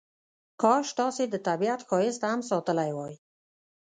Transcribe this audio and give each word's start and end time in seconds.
کاش 0.61 0.87
تاسې 0.99 1.23
د 1.29 1.35
طبیعت 1.47 1.79
ښایست 1.89 2.21
هم 2.31 2.39
ساتلی 2.51 2.91
وای. 2.97 3.13